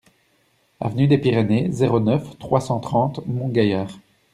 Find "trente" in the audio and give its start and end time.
2.79-3.21